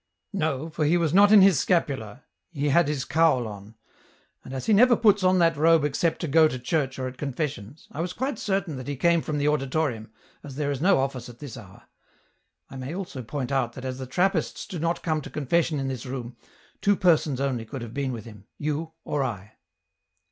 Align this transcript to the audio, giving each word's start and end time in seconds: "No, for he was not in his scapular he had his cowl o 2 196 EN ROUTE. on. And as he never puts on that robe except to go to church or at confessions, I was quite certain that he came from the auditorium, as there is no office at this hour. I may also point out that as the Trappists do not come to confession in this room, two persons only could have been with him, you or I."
"No, 0.33 0.67
for 0.71 0.83
he 0.83 0.97
was 0.97 1.13
not 1.13 1.31
in 1.31 1.41
his 1.41 1.59
scapular 1.59 2.23
he 2.51 2.69
had 2.69 2.87
his 2.87 3.05
cowl 3.05 3.41
o 3.41 3.43
2 3.43 3.45
196 3.45 3.69
EN 3.69 3.75
ROUTE. 4.09 4.43
on. 4.45 4.45
And 4.45 4.53
as 4.55 4.65
he 4.65 4.73
never 4.73 4.95
puts 4.99 5.23
on 5.23 5.37
that 5.37 5.55
robe 5.55 5.85
except 5.85 6.21
to 6.21 6.27
go 6.27 6.47
to 6.47 6.57
church 6.57 6.97
or 6.97 7.05
at 7.07 7.19
confessions, 7.19 7.87
I 7.91 8.01
was 8.01 8.11
quite 8.11 8.39
certain 8.39 8.77
that 8.77 8.87
he 8.87 8.95
came 8.95 9.21
from 9.21 9.37
the 9.37 9.47
auditorium, 9.47 10.09
as 10.43 10.55
there 10.55 10.71
is 10.71 10.81
no 10.81 10.97
office 10.97 11.29
at 11.29 11.37
this 11.37 11.55
hour. 11.55 11.83
I 12.67 12.77
may 12.77 12.95
also 12.95 13.21
point 13.21 13.51
out 13.51 13.73
that 13.73 13.85
as 13.85 13.99
the 13.99 14.07
Trappists 14.07 14.65
do 14.65 14.79
not 14.79 15.03
come 15.03 15.21
to 15.21 15.29
confession 15.29 15.79
in 15.79 15.87
this 15.87 16.07
room, 16.07 16.35
two 16.81 16.95
persons 16.95 17.39
only 17.39 17.63
could 17.63 17.83
have 17.83 17.93
been 17.93 18.11
with 18.11 18.25
him, 18.25 18.47
you 18.57 18.93
or 19.03 19.23
I." 19.23 19.51